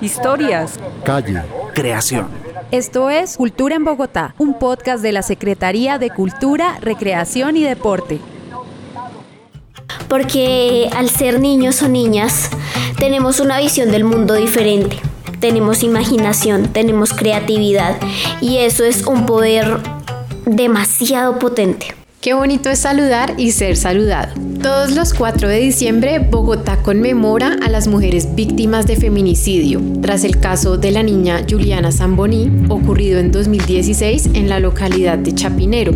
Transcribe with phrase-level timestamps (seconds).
[0.00, 0.78] Historias.
[1.04, 1.42] Calle.
[1.74, 2.28] Creación.
[2.70, 8.18] Esto es Cultura en Bogotá, un podcast de la Secretaría de Cultura, Recreación y Deporte.
[10.08, 12.50] Porque al ser niños o niñas
[12.98, 14.98] tenemos una visión del mundo diferente,
[15.40, 17.96] tenemos imaginación, tenemos creatividad
[18.40, 19.78] y eso es un poder
[20.46, 21.94] demasiado potente.
[22.20, 24.32] Qué bonito es saludar y ser saludado.
[24.62, 30.38] Todos los 4 de diciembre, Bogotá conmemora a las mujeres víctimas de feminicidio, tras el
[30.38, 35.92] caso de la niña Juliana Zamboni, ocurrido en 2016 en la localidad de Chapinero.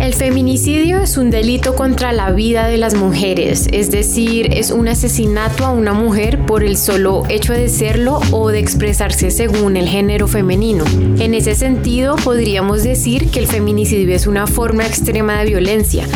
[0.00, 4.86] El feminicidio es un delito contra la vida de las mujeres, es decir, es un
[4.86, 9.88] asesinato a una mujer por el solo hecho de serlo o de expresarse según el
[9.88, 10.84] género femenino.
[11.18, 16.06] En ese sentido, podríamos decir que el feminicidio es una forma extrema de violencia,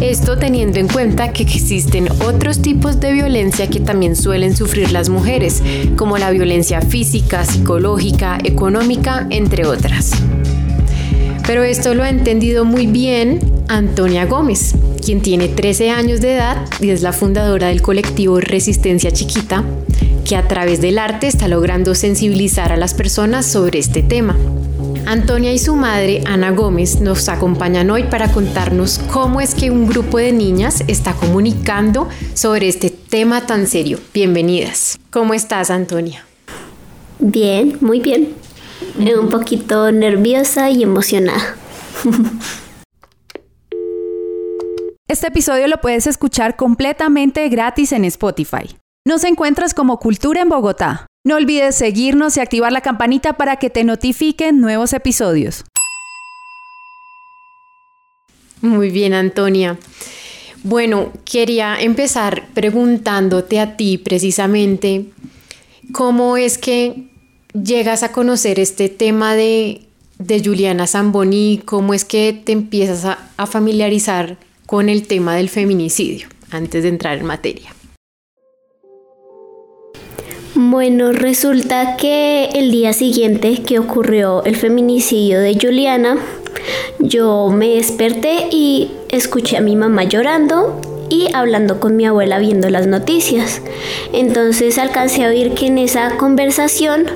[0.00, 5.08] esto teniendo en cuenta que existen otros tipos de violencia que también suelen sufrir las
[5.08, 5.64] mujeres,
[5.96, 10.12] como la violencia física, psicológica, económica, entre otras.
[11.46, 16.64] Pero esto lo ha entendido muy bien Antonia Gómez, quien tiene 13 años de edad
[16.80, 19.64] y es la fundadora del colectivo Resistencia Chiquita,
[20.24, 24.36] que a través del arte está logrando sensibilizar a las personas sobre este tema.
[25.04, 29.88] Antonia y su madre, Ana Gómez, nos acompañan hoy para contarnos cómo es que un
[29.88, 33.98] grupo de niñas está comunicando sobre este tema tan serio.
[34.14, 35.00] Bienvenidas.
[35.10, 36.24] ¿Cómo estás, Antonia?
[37.18, 38.28] Bien, muy bien.
[38.98, 41.56] Un poquito nerviosa y emocionada.
[45.08, 48.76] Este episodio lo puedes escuchar completamente gratis en Spotify.
[49.04, 51.06] Nos encuentras como Cultura en Bogotá.
[51.24, 55.64] No olvides seguirnos y activar la campanita para que te notifiquen nuevos episodios.
[58.62, 59.76] Muy bien, Antonia.
[60.62, 65.10] Bueno, quería empezar preguntándote a ti precisamente
[65.92, 67.11] cómo es que
[67.54, 69.82] llegas a conocer este tema de,
[70.44, 76.28] Juliana Zamboni, cómo es que te empiezas a, a familiarizar con el tema del feminicidio,
[76.50, 77.74] antes de entrar en materia.
[80.54, 86.18] Bueno, resulta que el día siguiente que ocurrió el feminicidio de Juliana,
[86.98, 92.68] yo me desperté y escuché a mi mamá llorando y hablando con mi abuela viendo
[92.70, 93.62] las noticias.
[94.12, 97.06] Entonces alcancé a oír que en esa conversación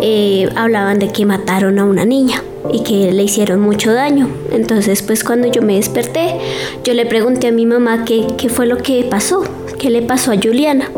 [0.00, 2.42] eh, hablaban de que mataron a una niña
[2.72, 4.28] y que le hicieron mucho daño.
[4.52, 6.38] Entonces pues cuando yo me desperté,
[6.84, 9.44] yo le pregunté a mi mamá qué, qué fue lo que pasó,
[9.78, 10.90] qué le pasó a Juliana.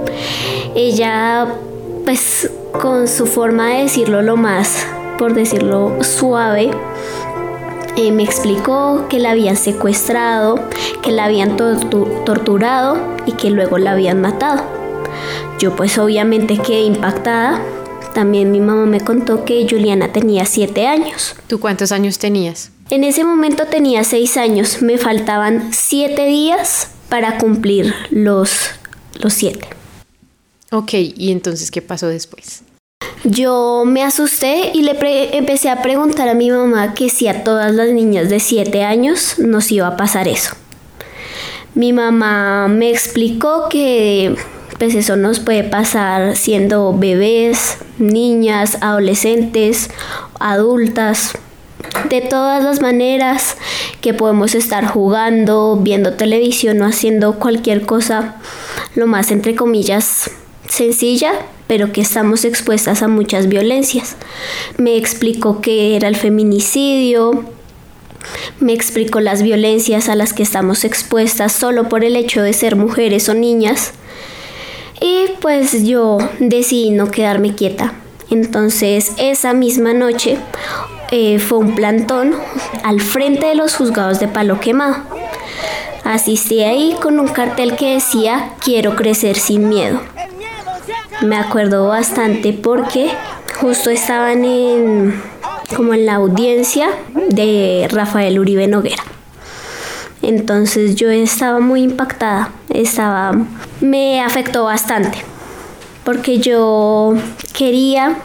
[0.75, 1.47] Ella
[2.04, 2.50] pues
[2.81, 4.87] con su forma de decirlo lo más,
[5.19, 6.71] por decirlo suave,
[7.97, 10.61] eh, me explicó que la habían secuestrado,
[11.03, 14.62] que la habían torturado y que luego la habían matado.
[15.59, 17.62] Yo pues obviamente quedé impactada.
[18.15, 21.34] También mi mamá me contó que Juliana tenía siete años.
[21.47, 22.71] ¿Tú cuántos años tenías?
[22.91, 24.83] En ese momento tenía seis años.
[24.83, 28.71] Me faltaban siete días para cumplir los,
[29.15, 29.67] los siete.
[30.71, 32.63] Ok, ¿y entonces qué pasó después?
[33.29, 34.97] Yo me asusté y le
[35.37, 39.41] empecé a preguntar a mi mamá que si a todas las niñas de 7 años
[39.41, 40.55] nos iba a pasar eso.
[41.75, 44.37] Mi mamá me explicó que
[44.79, 49.91] pues eso nos puede pasar siendo bebés, niñas, adolescentes,
[50.39, 51.33] adultas,
[52.09, 53.57] de todas las maneras
[54.01, 58.37] que podemos estar jugando, viendo televisión o haciendo cualquier cosa,
[58.95, 60.31] lo más entre comillas
[60.69, 61.33] sencilla,
[61.66, 64.16] pero que estamos expuestas a muchas violencias.
[64.78, 67.44] Me explicó qué era el feminicidio,
[68.60, 72.77] me explicó las violencias a las que estamos expuestas solo por el hecho de ser
[72.77, 73.93] mujeres o niñas.
[75.00, 77.94] Y pues yo decidí no quedarme quieta.
[78.31, 80.38] Entonces esa misma noche
[81.10, 82.34] eh, fue un plantón
[82.83, 84.97] al frente de los juzgados de Palo Quemado.
[86.03, 90.00] Asistí ahí con un cartel que decía quiero crecer sin miedo
[91.22, 93.10] me acuerdo bastante porque
[93.60, 95.22] justo estaban en
[95.74, 96.89] como en la audiencia
[97.28, 99.03] de Rafael Uribe Noguera.
[100.22, 103.33] Entonces yo estaba muy impactada, estaba
[103.80, 105.18] me afectó bastante
[106.04, 107.15] porque yo
[107.53, 108.16] quería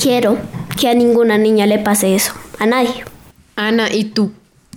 [0.00, 0.38] quiero
[0.78, 3.04] que a ninguna niña le pase eso, a nadie.
[3.56, 4.32] Ana, ¿y tú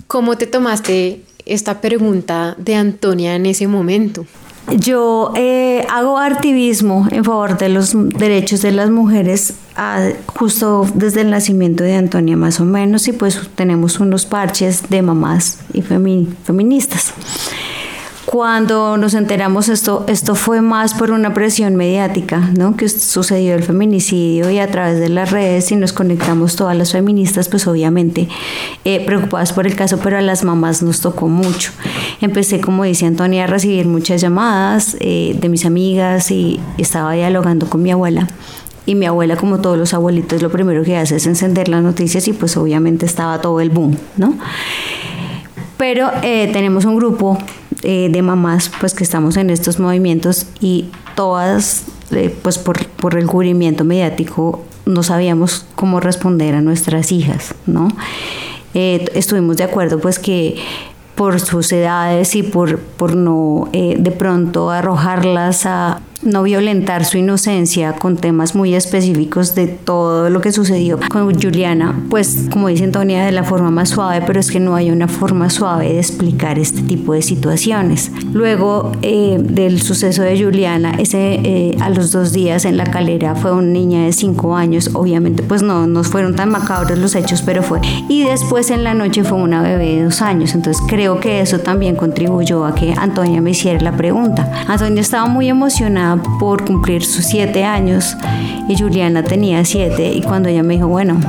[0.08, 4.26] cómo te tomaste esta pregunta de Antonia en ese momento?
[4.78, 9.54] Yo eh, hago activismo en favor de los derechos de las mujeres
[10.28, 15.02] justo desde el nacimiento de Antonia más o menos y pues tenemos unos parches de
[15.02, 17.14] mamás y feministas.
[18.32, 22.78] Cuando nos enteramos esto, esto fue más por una presión mediática, ¿no?
[22.78, 26.92] Que sucedió el feminicidio y a través de las redes y nos conectamos todas las
[26.92, 28.28] feministas, pues obviamente
[28.86, 31.72] eh, preocupadas por el caso, pero a las mamás nos tocó mucho.
[32.22, 37.68] Empecé, como dice Antonia, a recibir muchas llamadas eh, de mis amigas y estaba dialogando
[37.68, 38.28] con mi abuela.
[38.86, 42.28] Y mi abuela, como todos los abuelitos, lo primero que hace es encender las noticias
[42.28, 44.38] y pues obviamente estaba todo el boom, ¿no?
[45.78, 47.40] Pero eh, tenemos un grupo
[47.84, 50.86] eh, de mamás pues que estamos en estos movimientos y
[51.16, 57.54] todas eh, pues por, por, el cubrimiento mediático no sabíamos cómo responder a nuestras hijas,
[57.66, 57.90] ¿no?
[58.74, 60.58] estuvimos de acuerdo pues que
[61.16, 67.94] por sus edades y por, por no de pronto arrojarlas a no violentar su inocencia
[67.94, 73.26] con temas muy específicos de todo lo que sucedió con Juliana, pues como dice Antonia,
[73.26, 76.60] de la forma más suave, pero es que no hay una forma suave de explicar
[76.60, 78.12] este tipo de situaciones.
[78.34, 83.36] Luego eh, del suceso de Juliana, ese eh, a los dos días en la calera
[83.36, 87.42] fue una niña de cinco años, obviamente pues no, no fueron tan macabros los hechos,
[87.42, 87.80] pero fue.
[88.10, 91.60] Y después en la noche fue una bebé de dos años, entonces creo que eso
[91.60, 94.66] también contribuyó a que Antonia me hiciera la pregunta.
[94.68, 98.18] Antonia estaba muy emocionada por cumplir sus siete años
[98.68, 101.20] y Juliana tenía siete y cuando ella me dijo, bueno,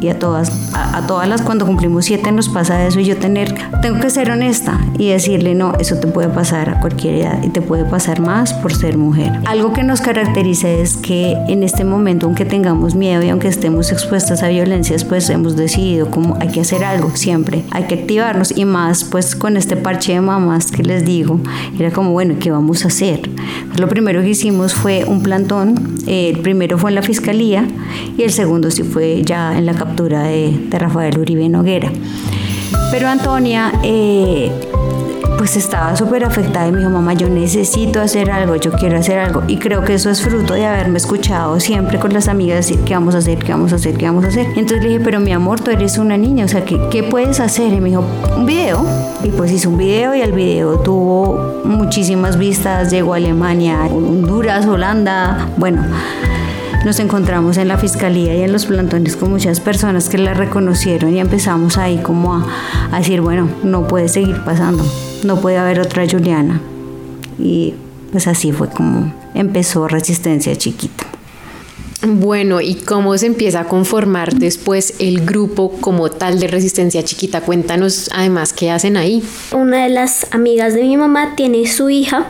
[0.00, 3.54] y a todas, a, todas las cuando cumplimos siete nos pasa eso y yo tener,
[3.82, 7.48] tengo que ser honesta y decirle no, eso te puede pasar a cualquier edad y
[7.48, 9.32] te puede pasar más por ser mujer.
[9.46, 13.92] Algo que nos caracteriza es que en este momento, aunque tengamos miedo y aunque estemos
[13.92, 18.56] expuestas a violencias, pues hemos decidido como hay que hacer algo siempre, hay que activarnos
[18.56, 21.40] y más pues con este parche de mamás que les digo,
[21.78, 23.28] era como bueno, ¿qué vamos a hacer?
[23.76, 27.66] Lo primero que hicimos fue un plantón, el primero fue en la fiscalía
[28.16, 31.90] y el segundo sí fue ya en la de, Rafael Uribe Noguera.
[32.90, 34.50] Pero Antonia eh,
[35.36, 39.18] pues estaba súper afectada y me dijo, mamá, yo necesito hacer algo, yo quiero hacer
[39.18, 39.42] algo.
[39.46, 42.94] Y creo que eso es fruto de haberme escuchado siempre con las amigas decir, ¿qué
[42.94, 43.38] vamos a hacer?
[43.38, 43.96] ¿Qué vamos a hacer?
[43.96, 44.46] ¿Qué vamos a hacer?
[44.56, 47.40] Entonces le dije, pero mi amor, tú eres una niña, o sea, ¿qué, qué puedes
[47.40, 47.72] hacer?
[47.72, 48.04] Y me dijo,
[48.36, 48.84] un video.
[49.24, 54.64] Y pues hizo un video y el video tuvo muchísimas vistas, llegó a Alemania, Honduras,
[54.66, 55.82] Holanda, bueno
[56.84, 61.14] nos encontramos en la fiscalía y en los plantones con muchas personas que la reconocieron
[61.14, 64.84] y empezamos ahí como a, decir, bueno, no puede seguir pasando,
[65.24, 66.60] no puede haber otra Juliana.
[67.38, 67.74] Y
[68.12, 71.04] pues así fue como empezó Resistencia Chiquita.
[72.06, 77.40] Bueno, ¿y cómo se empieza a conformar después el grupo como tal de Resistencia Chiquita?
[77.40, 79.22] Cuéntanos además qué hacen ahí.
[79.52, 82.28] Una de las amigas de mi mamá tiene su hija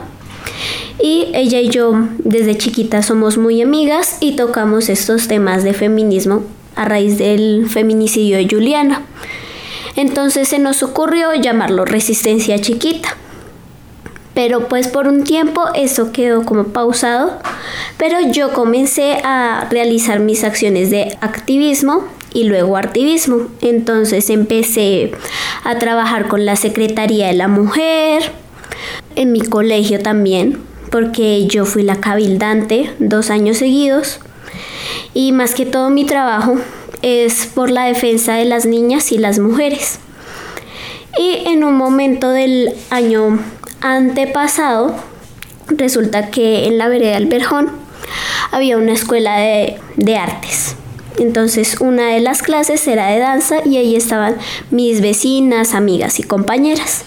[1.01, 6.43] y ella y yo desde chiquita somos muy amigas y tocamos estos temas de feminismo
[6.75, 9.03] a raíz del feminicidio de Juliana.
[9.95, 13.15] Entonces se nos ocurrió llamarlo resistencia chiquita.
[14.33, 17.39] Pero pues por un tiempo eso quedó como pausado,
[17.97, 23.47] pero yo comencé a realizar mis acciones de activismo y luego activismo.
[23.61, 25.11] Entonces empecé
[25.63, 28.31] a trabajar con la Secretaría de la Mujer,
[29.19, 30.57] en mi colegio también,
[30.91, 34.19] porque yo fui la cabildante dos años seguidos
[35.13, 36.55] y más que todo mi trabajo
[37.01, 39.99] es por la defensa de las niñas y las mujeres.
[41.17, 43.39] Y en un momento del año
[43.81, 44.95] antepasado,
[45.67, 47.69] resulta que en la vereda del Berjón
[48.51, 50.77] había una escuela de, de artes.
[51.17, 54.37] Entonces una de las clases era de danza y ahí estaban
[54.71, 57.03] mis vecinas, amigas y compañeras.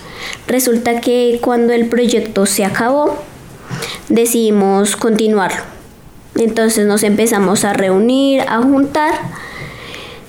[0.46, 3.22] Resulta que cuando el proyecto se acabó,
[4.08, 5.62] decidimos continuarlo.
[6.36, 9.12] Entonces nos empezamos a reunir, a juntar,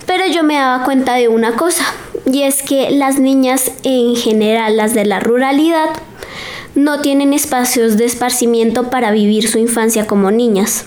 [0.06, 1.86] pero yo me daba cuenta de una cosa,
[2.26, 5.90] y es que las niñas en general, las de la ruralidad,
[6.76, 10.86] no tienen espacios de esparcimiento para vivir su infancia como niñas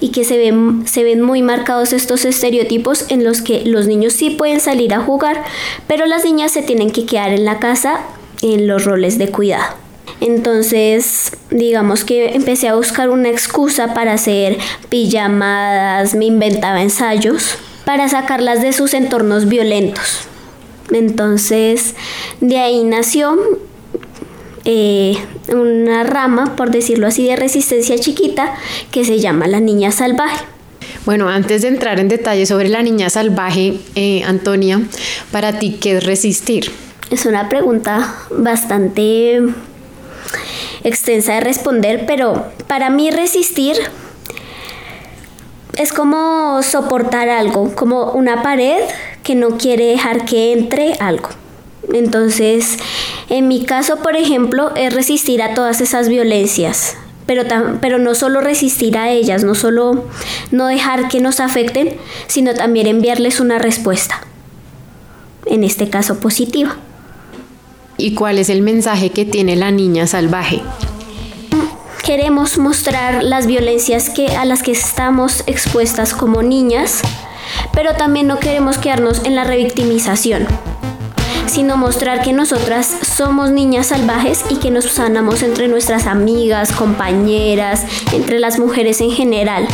[0.00, 4.12] y que se ven, se ven muy marcados estos estereotipos en los que los niños
[4.12, 5.42] sí pueden salir a jugar,
[5.86, 8.00] pero las niñas se tienen que quedar en la casa
[8.42, 9.76] en los roles de cuidado.
[10.20, 14.58] Entonces, digamos que empecé a buscar una excusa para hacer
[14.88, 20.20] pijamadas, me inventaba ensayos para sacarlas de sus entornos violentos.
[20.92, 21.94] Entonces,
[22.40, 23.38] de ahí nació
[24.64, 25.16] eh,
[25.48, 28.54] una rama, por decirlo así, de resistencia chiquita
[28.90, 30.44] que se llama la niña salvaje.
[31.04, 34.80] Bueno, antes de entrar en detalle sobre la niña salvaje, eh, Antonia,
[35.32, 36.70] para ti, ¿qué es resistir?
[37.12, 39.38] Es una pregunta bastante
[40.82, 43.76] extensa de responder, pero para mí resistir
[45.76, 48.80] es como soportar algo, como una pared
[49.22, 51.28] que no quiere dejar que entre algo.
[51.92, 52.78] Entonces,
[53.28, 57.42] en mi caso, por ejemplo, es resistir a todas esas violencias, pero,
[57.82, 60.06] pero no solo resistir a ellas, no solo
[60.50, 61.94] no dejar que nos afecten,
[62.26, 64.22] sino también enviarles una respuesta,
[65.44, 66.78] en este caso positiva.
[68.02, 70.60] ¿Y cuál es el mensaje que tiene la niña salvaje?
[72.02, 77.02] Queremos mostrar las violencias que, a las que estamos expuestas como niñas,
[77.72, 80.48] pero también no queremos quedarnos en la revictimización
[81.46, 87.84] sino mostrar que nosotras somos niñas salvajes y que nos sanamos entre nuestras amigas, compañeras,
[88.12, 89.68] entre las mujeres en general.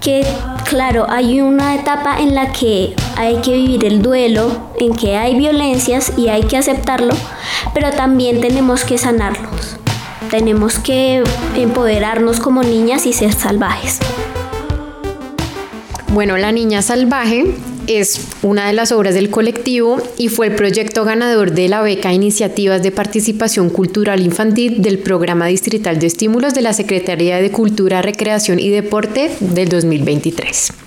[0.00, 0.26] Que
[0.68, 5.36] claro, hay una etapa en la que hay que vivir el duelo, en que hay
[5.36, 7.14] violencias y hay que aceptarlo,
[7.74, 9.76] pero también tenemos que sanarlos.
[10.30, 11.24] Tenemos que
[11.56, 13.98] empoderarnos como niñas y ser salvajes.
[16.12, 17.54] Bueno, La Niña Salvaje
[17.86, 22.12] es una de las obras del colectivo y fue el proyecto ganador de la beca
[22.12, 28.02] Iniciativas de Participación Cultural Infantil del Programa Distrital de Estímulos de la Secretaría de Cultura,
[28.02, 30.85] Recreación y Deporte del 2023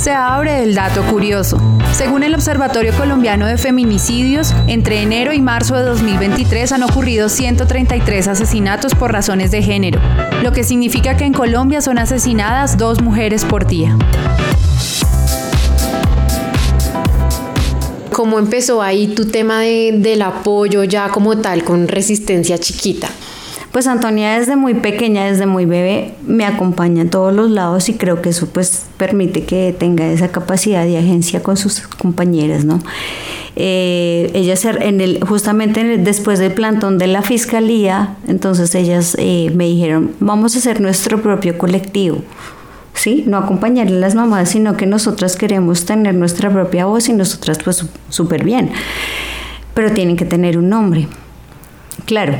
[0.00, 1.60] se abre el dato curioso.
[1.92, 8.26] Según el Observatorio Colombiano de Feminicidios, entre enero y marzo de 2023 han ocurrido 133
[8.28, 10.00] asesinatos por razones de género,
[10.42, 13.94] lo que significa que en Colombia son asesinadas dos mujeres por día.
[18.10, 23.10] ¿Cómo empezó ahí tu tema del apoyo ya como tal con resistencia chiquita?
[23.72, 27.94] Pues Antonia desde muy pequeña, desde muy bebé, me acompaña en todos los lados y
[27.94, 32.80] creo que eso pues permite que tenga esa capacidad de agencia con sus compañeras, ¿no?
[33.54, 39.66] Eh, ellas en el, justamente después del plantón de la fiscalía, entonces ellas eh, me
[39.66, 42.22] dijeron, vamos a hacer nuestro propio colectivo.
[42.94, 43.24] ¿sí?
[43.26, 47.58] No acompañar a las mamás, sino que nosotras queremos tener nuestra propia voz y nosotras
[47.62, 48.70] pues súper bien.
[49.74, 51.06] Pero tienen que tener un nombre.
[52.04, 52.34] Claro,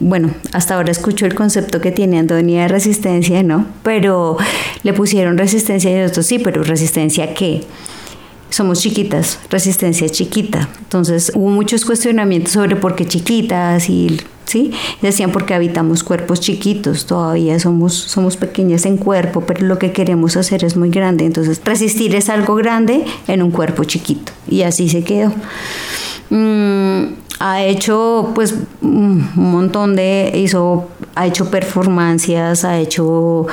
[0.00, 3.66] bueno, hasta ahora escucho el concepto que tiene Antonia de resistencia, ¿no?
[3.82, 4.36] Pero
[4.82, 7.62] le pusieron resistencia y nosotros sí, pero resistencia qué?
[8.50, 10.68] somos chiquitas, resistencia chiquita.
[10.80, 14.72] Entonces hubo muchos cuestionamientos sobre por qué chiquitas y ¿sí?
[15.00, 20.36] Decían porque habitamos cuerpos chiquitos, todavía somos, somos pequeñas en cuerpo, pero lo que queremos
[20.36, 21.24] hacer es muy grande.
[21.24, 24.32] Entonces resistir es algo grande en un cuerpo chiquito.
[24.48, 25.32] Y así se quedó.
[26.30, 33.46] Mm, ha hecho pues un montón de, hizo, ha hecho performancias, ha hecho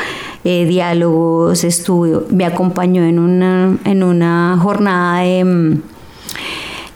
[0.44, 5.82] eh, diálogos, estudio, me acompañó en una, en una jornada de mm,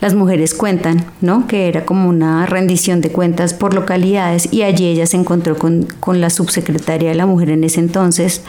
[0.01, 1.48] las mujeres cuentan, ¿no?
[1.48, 5.88] Que era como una rendición de cuentas por localidades y allí ella se encontró con,
[6.01, 8.41] con la subsecretaria de la mujer en ese entonces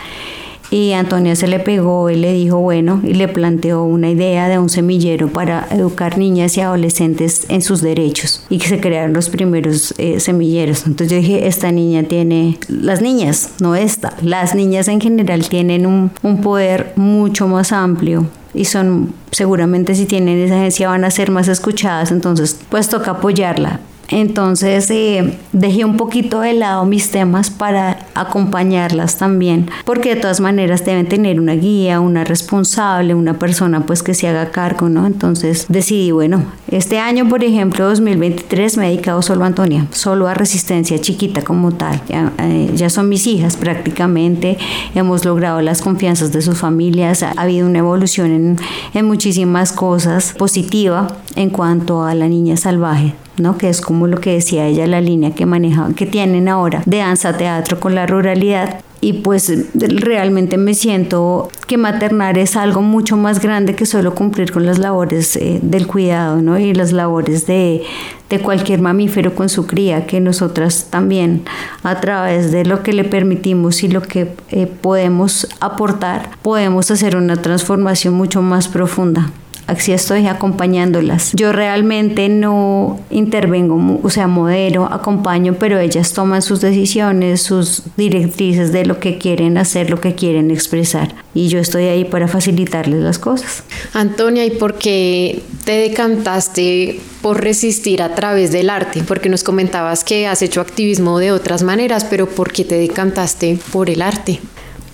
[0.72, 4.58] y Antonia se le pegó y le dijo, bueno, y le planteó una idea de
[4.58, 9.28] un semillero para educar niñas y adolescentes en sus derechos y que se crearon los
[9.28, 10.86] primeros eh, semilleros.
[10.86, 15.84] Entonces yo dije, esta niña tiene, las niñas, no esta, las niñas en general tienen
[15.84, 21.10] un, un poder mucho más amplio y son seguramente si tienen esa agencia van a
[21.10, 23.80] ser más escuchadas, entonces pues toca apoyarla.
[24.12, 30.40] Entonces eh, dejé un poquito de lado mis temas para acompañarlas también, porque de todas
[30.40, 35.06] maneras deben tener una guía, una responsable, una persona pues que se haga cargo, ¿no?
[35.06, 40.28] Entonces decidí, bueno, este año, por ejemplo, 2023, me he dedicado solo a Antonia, solo
[40.28, 42.02] a resistencia chiquita como tal.
[42.06, 44.58] Ya, eh, son mis hijas prácticamente,
[44.94, 48.58] hemos logrado las confianzas de sus familias, ha, habido una evolución
[48.92, 53.58] en muchísimas cosas positiva en cuanto a la niña salvaje ¿no?
[53.58, 56.98] que es como lo que decía ella, la línea que manejan, que tienen ahora de
[56.98, 58.80] danza teatro con la ruralidad.
[59.04, 64.52] Y pues realmente me siento que maternar es algo mucho más grande que solo cumplir
[64.52, 66.56] con las labores eh, del cuidado ¿no?
[66.56, 67.82] y las labores de,
[68.30, 71.42] de cualquier mamífero con su cría, que nosotras también
[71.82, 77.16] a través de lo que le permitimos y lo que eh, podemos aportar, podemos hacer
[77.16, 79.32] una transformación mucho más profunda
[79.66, 81.32] así estoy acompañándolas.
[81.34, 88.72] Yo realmente no intervengo, o sea, modero, acompaño, pero ellas toman sus decisiones, sus directrices
[88.72, 91.14] de lo que quieren hacer, lo que quieren expresar.
[91.34, 93.64] Y yo estoy ahí para facilitarles las cosas.
[93.94, 99.02] Antonia, ¿y por qué te decantaste por resistir a través del arte?
[99.06, 103.58] Porque nos comentabas que has hecho activismo de otras maneras, pero ¿por qué te decantaste
[103.72, 104.40] por el arte?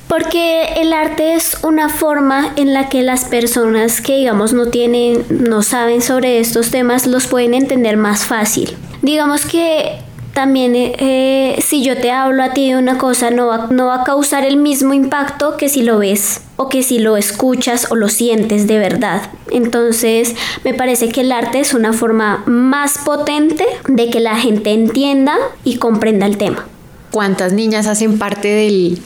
[0.08, 5.24] Porque el arte es una forma en la que las personas que digamos no tienen,
[5.28, 8.74] no saben sobre estos temas, los pueden entender más fácil.
[9.02, 9.98] Digamos que
[10.32, 14.02] también eh, si yo te hablo a ti de una cosa no va, no va
[14.02, 17.96] a causar el mismo impacto que si lo ves o que si lo escuchas o
[17.96, 19.30] lo sientes de verdad.
[19.50, 20.34] Entonces
[20.64, 25.36] me parece que el arte es una forma más potente de que la gente entienda
[25.64, 26.66] y comprenda el tema.
[27.10, 29.00] ¿Cuántas niñas hacen parte del,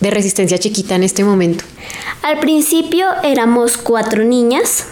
[0.00, 1.64] de Resistencia Chiquita en este momento?
[2.22, 4.84] Al principio éramos cuatro niñas,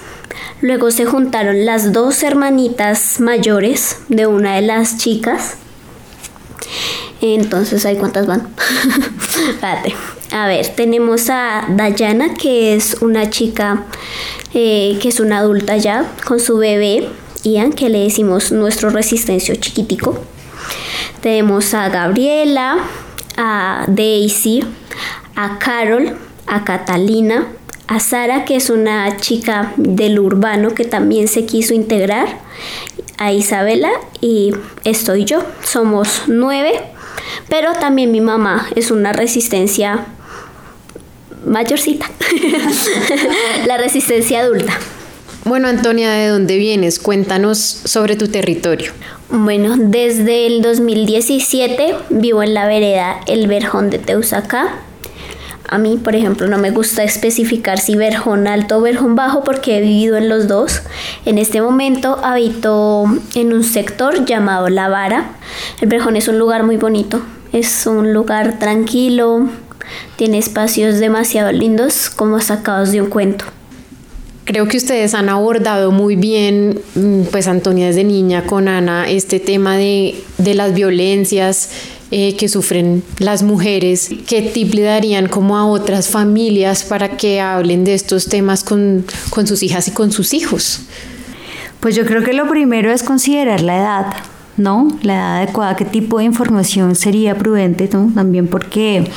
[0.60, 5.56] luego se juntaron las dos hermanitas mayores de una de las chicas
[7.20, 8.48] entonces, ¿hay cuántas van?
[9.48, 9.94] Espérate.
[10.32, 13.84] A ver, tenemos a Dayana, que es una chica
[14.52, 17.08] eh, que es una adulta ya, con su bebé,
[17.44, 20.18] Ian, que le decimos nuestro resistencio chiquitico.
[21.20, 22.78] Tenemos a Gabriela,
[23.36, 24.64] a Daisy,
[25.34, 27.46] a Carol, a Catalina,
[27.86, 32.42] a Sara, que es una chica del urbano que también se quiso integrar,
[33.16, 34.52] a Isabela y
[34.84, 35.44] estoy yo.
[35.62, 36.94] Somos nueve
[37.48, 40.06] pero también mi mamá es una resistencia
[41.44, 42.10] mayorcita,
[43.66, 44.72] la resistencia adulta.
[45.44, 46.98] Bueno, Antonia, ¿de dónde vienes?
[46.98, 48.92] Cuéntanos sobre tu territorio.
[49.28, 54.76] Bueno, desde el 2017 vivo en la vereda El Verjón de Teusacá.
[55.68, 59.76] A mí, por ejemplo, no me gusta especificar si verjón alto o verjón bajo porque
[59.76, 60.80] he vivido en los dos.
[61.26, 65.32] En este momento habito en un sector llamado La Vara.
[65.82, 67.20] El verjón es un lugar muy bonito,
[67.52, 69.46] es un lugar tranquilo,
[70.16, 73.44] tiene espacios demasiado lindos como sacados de un cuento.
[74.44, 79.40] Creo que ustedes han abordado muy bien, mm, pues Antonia desde niña con Ana, este
[79.40, 81.70] tema de, las violencias
[82.10, 84.10] eh, que sufren las mujeres.
[84.26, 89.06] ¿Qué tip le darían como a otras familias para que hablen de estos temas con,
[89.30, 90.80] con sus hijas y con sus hijos?
[91.80, 94.06] Pues yo creo que lo primero es considerar la edad.
[94.56, 94.88] ¿no?
[95.02, 99.10] La edad adecuada, qué tipo de información sería prudente, También porque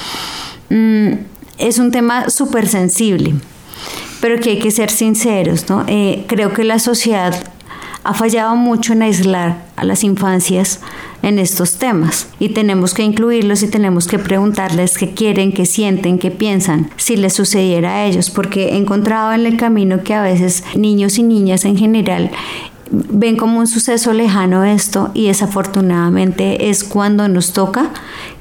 [0.69, 1.09] mm,
[1.57, 3.35] es un tema súper sensible,
[4.21, 5.83] pero que hay que ser sinceros, ¿no?
[5.87, 7.35] Eh, creo que la sociedad
[8.03, 10.79] ha fallado mucho en aislar a las infancias
[11.23, 16.17] en estos temas y tenemos que incluirlos y tenemos que preguntarles qué quieren, qué sienten,
[16.17, 20.21] qué piensan si les sucediera a ellos, porque he encontrado en el camino que a
[20.21, 22.31] veces niños y niñas en general
[22.89, 27.91] ven como un suceso lejano esto y desafortunadamente es cuando nos toca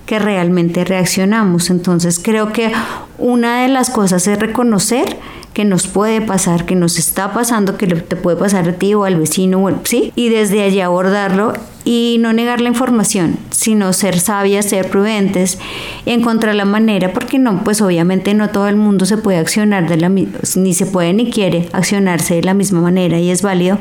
[0.07, 1.69] que realmente reaccionamos.
[1.69, 2.73] Entonces creo que
[3.19, 5.19] una de las cosas es reconocer
[5.53, 9.05] que nos puede pasar, que nos está pasando, que te puede pasar a ti o
[9.05, 10.13] al vecino, ¿sí?
[10.15, 15.59] Y desde allí abordarlo y no negar la información, sino ser sabias, ser prudentes,
[16.05, 19.97] encontrar la manera, porque no, pues obviamente no todo el mundo se puede accionar de
[19.97, 23.79] la ni se puede ni quiere accionarse de la misma manera y es válido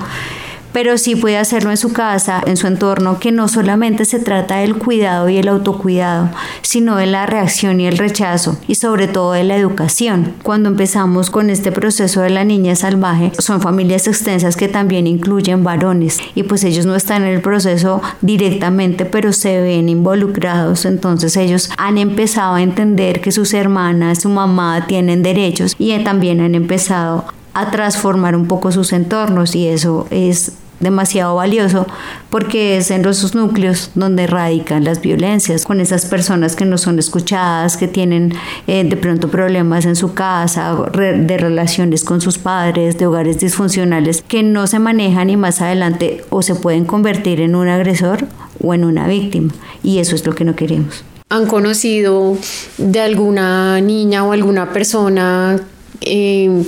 [0.76, 4.58] pero sí puede hacerlo en su casa, en su entorno, que no solamente se trata
[4.58, 6.32] del cuidado y el autocuidado,
[6.64, 10.34] sino de la reacción y el rechazo y sobre todo de la educación.
[10.44, 15.64] Cuando empezamos con este proceso de la niña salvaje, son familias extensas que también incluyen
[15.64, 21.38] varones y pues ellos no están en el proceso directamente, pero se ven involucrados, entonces
[21.38, 26.54] ellos han empezado a entender que sus hermanas, su mamá tienen derechos y también han
[26.54, 31.88] empezado a transformar un poco sus entornos y eso es demasiado valioso
[32.30, 37.00] porque es en los núcleos donde radican las violencias, con esas personas que no son
[37.00, 38.34] escuchadas, que tienen
[38.68, 44.22] eh, de pronto problemas en su casa, de relaciones con sus padres, de hogares disfuncionales,
[44.22, 48.26] que no se manejan y más adelante o se pueden convertir en un agresor
[48.62, 49.54] o en una víctima.
[49.84, 51.04] Y eso es lo que no queremos.
[51.30, 52.38] ¿Han conocido
[52.78, 55.60] de alguna niña o alguna persona?
[56.02, 56.64] Eh,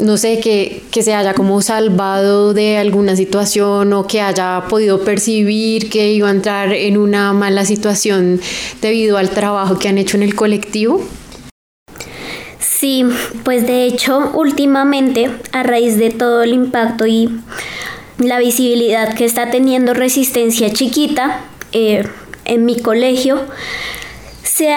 [0.00, 5.90] no sé, que, se haya como salvado de alguna situación o que haya podido percibir
[5.90, 8.40] que iba a entrar en una mala situación
[8.80, 11.02] debido al trabajo que han hecho en el colectivo?
[12.58, 13.04] Sí,
[13.44, 17.30] pues de hecho últimamente a raíz de todo el impacto y
[18.18, 21.40] la visibilidad que está teniendo Resistencia Chiquita
[21.72, 22.06] eh,
[22.44, 23.40] en mi colegio,
[24.56, 24.72] se,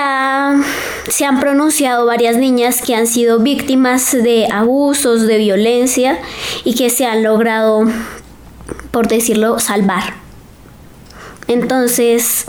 [1.26, 6.20] han pronunciado varias niñas que han sido víctimas de abusos, de violencia
[6.66, 7.86] y que se han logrado,
[8.92, 10.16] por decirlo, salvar.
[11.48, 12.46] Entonces,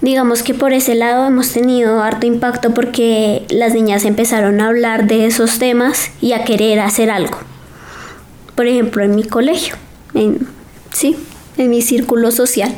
[0.00, 5.06] digamos que por ese lado hemos tenido harto impacto porque las niñas empezaron a hablar
[5.06, 7.38] de esos temas y a querer hacer algo.
[8.56, 9.76] Por ejemplo, en mi colegio,
[10.92, 11.16] sí,
[11.56, 12.74] en mi círculo social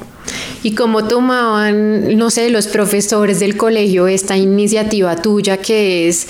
[0.62, 6.26] y cómo tomaban, no sé, los profesores del colegio esta iniciativa tuya que es,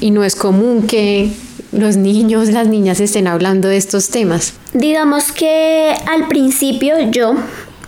[0.00, 1.30] y no es común que
[1.72, 4.54] los niños, las niñas estén hablando de estos temas.
[4.72, 7.34] Digamos que al principio yo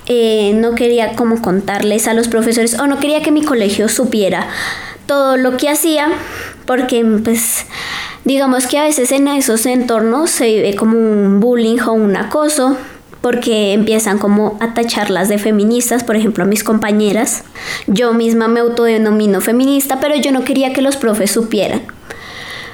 [0.07, 4.49] eh, no quería como contarles a los profesores o no quería que mi colegio supiera
[5.07, 6.09] todo lo que hacía
[6.67, 7.65] porque pues
[8.25, 12.77] digamos que a veces en esos entornos se vive como un bullying o un acoso
[13.21, 17.45] porque empiezan como a tacharlas de feministas, por ejemplo a mis compañeras.
[17.87, 21.83] Yo misma me autodenomino feminista, pero yo no quería que los profes supieran.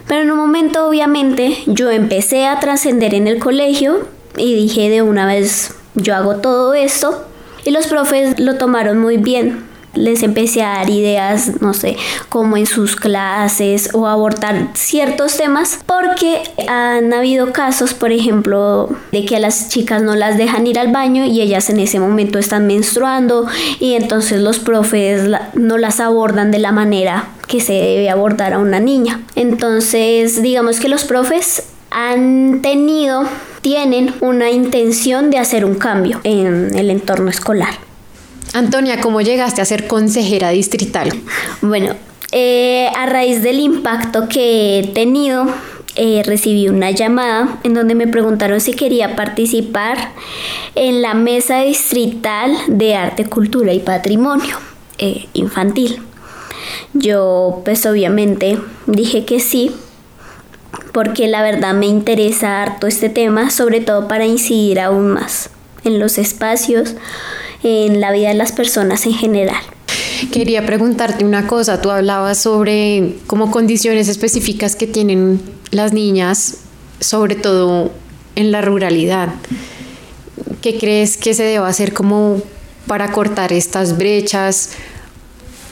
[0.06, 4.06] Pero en un momento obviamente yo empecé a trascender en el colegio
[4.36, 7.26] y dije de una vez yo hago todo esto
[7.64, 9.65] y los profes lo tomaron muy bien
[9.96, 11.96] les empecé a dar ideas, no sé,
[12.28, 19.24] como en sus clases o abordar ciertos temas, porque han habido casos, por ejemplo, de
[19.24, 22.38] que a las chicas no las dejan ir al baño y ellas en ese momento
[22.38, 23.46] están menstruando
[23.80, 28.58] y entonces los profes no las abordan de la manera que se debe abordar a
[28.58, 29.20] una niña.
[29.34, 33.24] Entonces, digamos que los profes han tenido,
[33.62, 37.85] tienen una intención de hacer un cambio en el entorno escolar.
[38.52, 41.10] Antonia, ¿cómo llegaste a ser consejera distrital?
[41.60, 41.94] Bueno,
[42.32, 45.46] eh, a raíz del impacto que he tenido,
[45.94, 50.12] eh, recibí una llamada en donde me preguntaron si quería participar
[50.74, 54.58] en la mesa distrital de arte, cultura y patrimonio
[54.98, 56.02] eh, infantil.
[56.92, 59.70] Yo pues obviamente dije que sí,
[60.92, 65.50] porque la verdad me interesa harto este tema, sobre todo para incidir aún más
[65.84, 66.94] en los espacios
[67.66, 69.60] en la vida de las personas en general.
[70.30, 75.40] Quería preguntarte una cosa, tú hablabas sobre como condiciones específicas que tienen
[75.72, 76.58] las niñas,
[77.00, 77.90] sobre todo
[78.36, 79.30] en la ruralidad.
[80.62, 82.40] ¿Qué crees que se debe hacer como
[82.86, 84.70] para cortar estas brechas?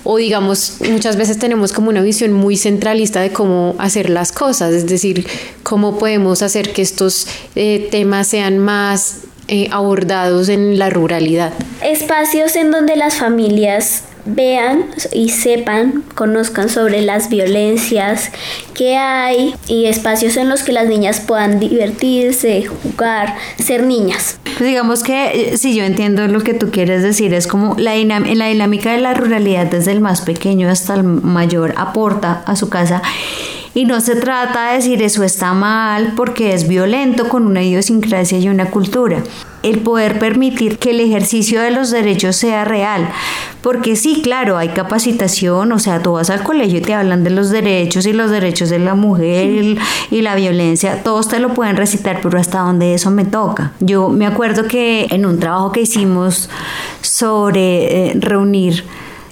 [0.03, 4.75] O digamos, muchas veces tenemos como una visión muy centralista de cómo hacer las cosas,
[4.75, 5.27] es decir,
[5.63, 11.53] cómo podemos hacer que estos eh, temas sean más eh, abordados en la ruralidad.
[11.83, 18.31] Espacios en donde las familias vean y sepan, conozcan sobre las violencias
[18.73, 24.39] que hay y espacios en los que las niñas puedan divertirse, jugar, ser niñas.
[24.45, 27.95] Pues digamos que eh, si yo entiendo lo que tú quieres decir, es como la,
[27.97, 32.57] en la dinámica de la ruralidad desde el más pequeño hasta el mayor aporta a
[32.57, 33.03] su casa
[33.75, 38.39] y no se trata de decir eso está mal porque es violento con una idiosincrasia
[38.39, 39.23] y una cultura.
[39.63, 43.09] El poder permitir que el ejercicio de los derechos sea real.
[43.63, 47.31] Porque sí, claro, hay capacitación, o sea, tú vas al colegio y te hablan de
[47.31, 49.79] los derechos y los derechos de la mujer
[50.11, 53.73] y la violencia, todos te lo pueden recitar, pero hasta donde eso me toca.
[53.81, 56.51] Yo me acuerdo que en un trabajo que hicimos
[57.01, 58.85] sobre eh, reunir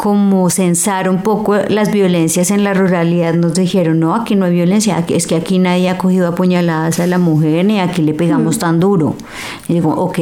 [0.02, 4.52] como censar un poco las violencias en la ruralidad, nos dijeron, no, aquí no hay
[4.52, 8.58] violencia, es que aquí nadie ha cogido apuñaladas a la mujer ni aquí le pegamos
[8.58, 9.14] tan duro.
[9.68, 10.18] Y digo, ok,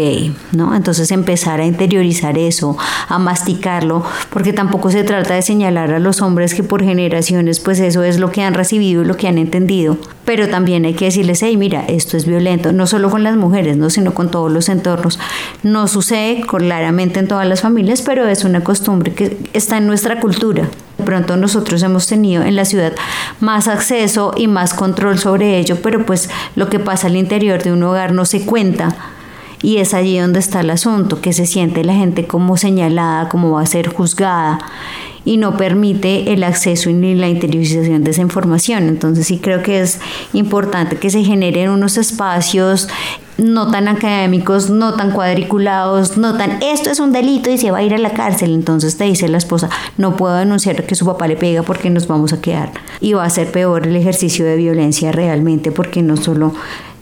[0.52, 0.76] ¿no?
[0.76, 2.76] Entonces empezar a interiorizar eso,
[3.08, 7.80] a masticarlo, porque tampoco se trata de señalar a los hombres que por generaciones pues
[7.80, 11.06] eso es lo que han recibido y lo que han entendido, pero también hay que
[11.06, 13.88] decirles, hey, mira, esto es violento, no solo con las mujeres, ¿no?
[13.88, 15.18] sino con todos los entornos.
[15.62, 19.38] No sucede claramente en todas las familias, pero es una costumbre que
[19.70, 20.68] está en nuestra cultura.
[20.98, 22.92] De pronto nosotros hemos tenido en la ciudad
[23.38, 27.70] más acceso y más control sobre ello, pero pues lo que pasa al interior de
[27.70, 28.96] un hogar no se cuenta.
[29.62, 33.52] Y es allí donde está el asunto, que se siente la gente como señalada, como
[33.52, 34.58] va a ser juzgada
[35.24, 38.88] y no permite el acceso ni la interiorización de esa información.
[38.88, 40.00] Entonces sí creo que es
[40.32, 42.88] importante que se generen unos espacios
[43.40, 47.78] no tan académicos, no tan cuadriculados, no tan esto es un delito y se va
[47.78, 48.54] a ir a la cárcel.
[48.54, 52.06] Entonces te dice la esposa, no puedo denunciar que su papá le pega porque nos
[52.06, 52.72] vamos a quedar.
[53.00, 56.54] Y va a ser peor el ejercicio de violencia realmente porque no solo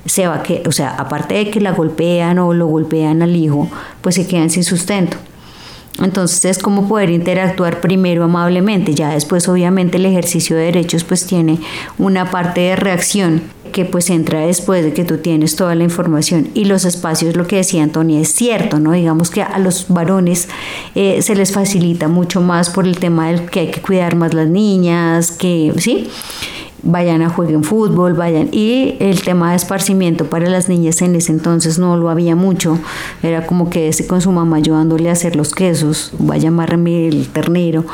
[0.04, 3.36] se va a que, o sea, aparte de que la golpean o lo golpean al
[3.36, 3.68] hijo,
[4.00, 5.16] pues se quedan sin sustento.
[6.00, 11.26] Entonces es como poder interactuar primero amablemente, ya después obviamente el ejercicio de derechos pues
[11.26, 11.58] tiene
[11.98, 16.48] una parte de reacción que pues entra después de que tú tienes toda la información
[16.54, 18.92] y los espacios, lo que decía Antonia, es cierto, ¿no?
[18.92, 20.48] Digamos que a los varones
[20.94, 24.34] eh, se les facilita mucho más por el tema del que hay que cuidar más
[24.34, 26.08] las niñas, que, ¿sí?
[26.82, 28.48] Vayan a jueguen fútbol, vayan.
[28.52, 32.78] Y el tema de esparcimiento para las niñas en ese entonces no lo había mucho.
[33.22, 37.28] Era como que ese con su mamá ayudándole a hacer los quesos, vaya a el
[37.28, 37.84] ternero.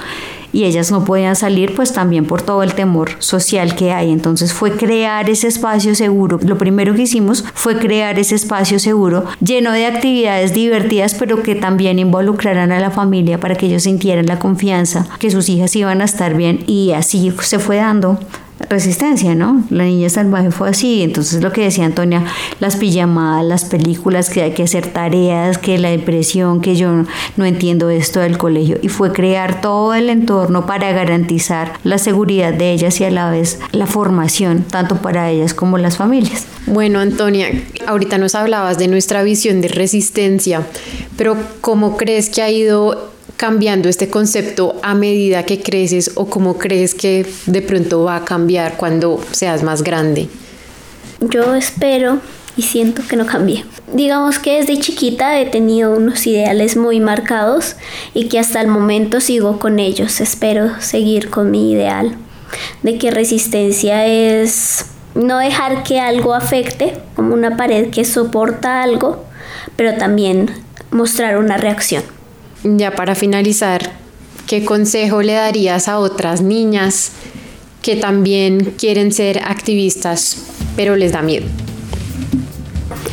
[0.53, 4.13] Y ellas no podían salir pues también por todo el temor social que hay.
[4.13, 6.39] Entonces fue crear ese espacio seguro.
[6.45, 11.57] Lo primero que hicimos fue crear ese espacio seguro lleno de actividades divertidas pero que
[11.57, 16.01] también involucraran a la familia para que ellos sintieran la confianza que sus hijas iban
[16.01, 18.21] a estar bien y así se fue dando
[18.69, 19.65] resistencia, ¿no?
[19.71, 22.25] La niña salvaje fue así, entonces lo que decía Antonia,
[22.61, 27.05] las pijamadas, las películas, que hay que hacer tareas, que la depresión, que yo
[27.37, 32.53] no entiendo esto del colegio, y fue crear todo el entorno para garantizar la seguridad
[32.53, 36.47] de ellas y a la vez la formación, tanto para ellas como las familias.
[36.67, 37.49] Bueno, Antonia,
[37.87, 40.67] ahorita nos hablabas de nuestra visión de resistencia,
[41.17, 46.59] pero ¿cómo crees que ha ido cambiando este concepto a medida que creces o cómo
[46.59, 50.29] crees que de pronto va a cambiar cuando seas más grande?
[51.21, 52.21] Yo espero
[52.57, 53.65] y siento que no cambie.
[53.93, 57.77] Digamos que desde chiquita he tenido unos ideales muy marcados
[58.13, 60.21] y que hasta el momento sigo con ellos.
[60.21, 62.17] Espero seguir con mi ideal
[62.83, 69.25] de que resistencia es no dejar que algo afecte, como una pared que soporta algo,
[69.77, 70.51] pero también
[70.91, 72.03] mostrar una reacción.
[72.65, 73.93] Ya para finalizar,
[74.47, 77.13] ¿qué consejo le darías a otras niñas
[77.83, 80.39] que también quieren ser activistas,
[80.75, 81.45] pero les da miedo?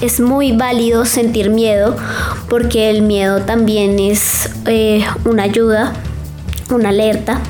[0.01, 1.97] Es muy válido sentir miedo
[2.49, 5.93] porque el miedo también es eh, una ayuda,
[6.69, 7.41] una alerta,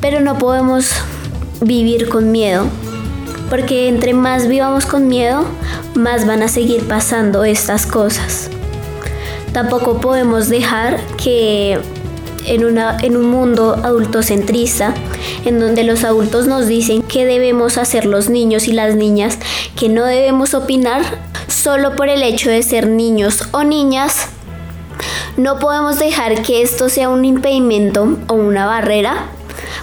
[0.00, 0.90] pero no podemos
[1.60, 2.66] vivir con miedo
[3.50, 5.44] porque entre más vivamos con miedo,
[5.94, 8.48] más van a seguir pasando estas cosas.
[9.54, 11.78] Tampoco podemos dejar que
[12.44, 14.94] en, una, en un mundo adultocentrista,
[15.44, 19.38] en donde los adultos nos dicen qué debemos hacer los niños y las niñas,
[19.78, 21.02] que no debemos opinar
[21.46, 24.26] solo por el hecho de ser niños o niñas,
[25.36, 29.28] no podemos dejar que esto sea un impedimento o una barrera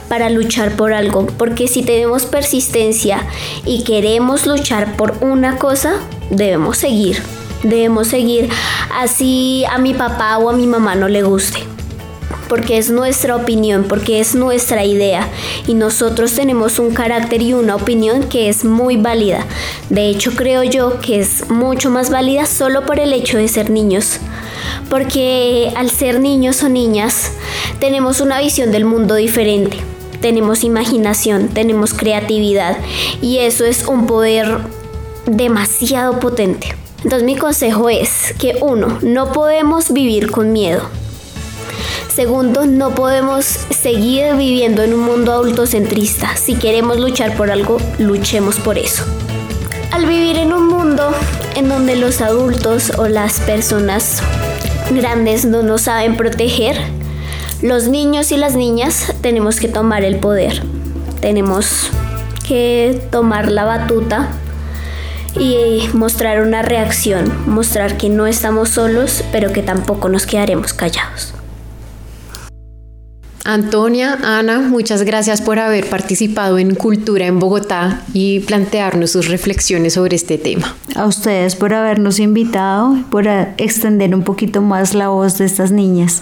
[0.10, 3.26] para luchar por algo, porque si tenemos persistencia
[3.66, 5.94] y queremos luchar por una cosa,
[6.30, 7.41] debemos seguir.
[7.64, 8.50] Debemos seguir
[8.98, 11.60] así a mi papá o a mi mamá no le guste.
[12.50, 15.28] Porque es nuestra opinión, porque es nuestra idea.
[15.68, 19.46] Y nosotros tenemos un carácter y una opinión que es muy válida.
[19.90, 23.70] De hecho, creo yo que es mucho más válida solo por el hecho de ser
[23.70, 24.18] niños,
[24.90, 27.32] porque al ser niños o niñas
[27.80, 29.78] tenemos una visión del mundo diferente.
[30.20, 32.78] Tenemos imaginación, tenemos creatividad.
[33.22, 34.60] Y eso es un poder
[35.26, 36.81] demasiado potente.
[37.04, 40.84] Entonces mi consejo es que uno, no podemos vivir con miedo.
[42.14, 46.36] Segundo, no podemos seguir viviendo en un mundo adultocentrista.
[46.36, 49.04] Si queremos luchar por algo, luchemos por eso.
[49.92, 51.12] Al vivir en un mundo
[51.56, 54.22] en donde los adultos o las personas
[54.92, 56.78] grandes no nos saben proteger,
[57.62, 60.64] los niños y las niñas tenemos que tomar el poder,
[61.22, 61.90] tenemos
[62.48, 64.30] que tomar la batuta
[65.42, 71.34] y mostrar una reacción, mostrar que no estamos solos, pero que tampoco nos quedaremos callados.
[73.44, 79.94] Antonia, Ana, muchas gracias por haber participado en Cultura en Bogotá y plantearnos sus reflexiones
[79.94, 80.76] sobre este tema.
[80.96, 86.22] A ustedes por habernos invitado, por extender un poquito más la voz de estas niñas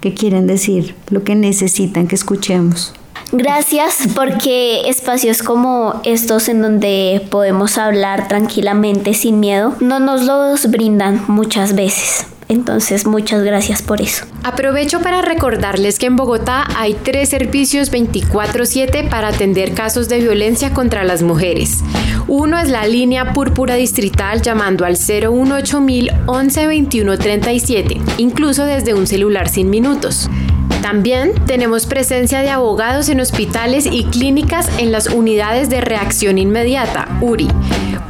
[0.00, 2.94] que quieren decir lo que necesitan que escuchemos.
[3.32, 10.68] Gracias porque espacios como estos en donde podemos hablar tranquilamente sin miedo no nos los
[10.70, 12.26] brindan muchas veces.
[12.48, 14.26] Entonces, muchas gracias por eso.
[14.42, 20.74] Aprovecho para recordarles que en Bogotá hay tres servicios 24/7 para atender casos de violencia
[20.74, 21.78] contra las mujeres.
[22.26, 29.70] Uno es la línea púrpura distrital llamando al 018000 11 incluso desde un celular sin
[29.70, 30.28] minutos.
[30.82, 37.08] También tenemos presencia de abogados en hospitales y clínicas en las unidades de reacción inmediata,
[37.20, 37.48] URI.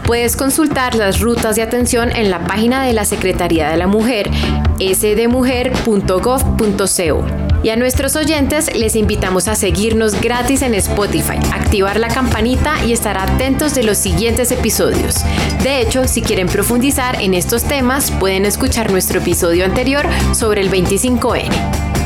[0.05, 4.31] Puedes consultar las rutas de atención en la página de la Secretaría de la Mujer,
[4.79, 7.25] sdmujer.gov.co.
[7.63, 12.93] Y a nuestros oyentes les invitamos a seguirnos gratis en Spotify, activar la campanita y
[12.93, 15.17] estar atentos de los siguientes episodios.
[15.63, 20.71] De hecho, si quieren profundizar en estos temas, pueden escuchar nuestro episodio anterior sobre el
[20.71, 22.00] 25N.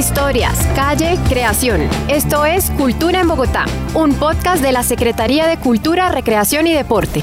[0.00, 1.82] Historias, calle, creación.
[2.08, 7.22] Esto es Cultura en Bogotá, un podcast de la Secretaría de Cultura, Recreación y Deporte.